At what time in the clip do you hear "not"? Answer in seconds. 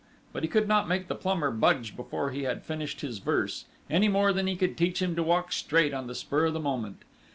0.67-0.87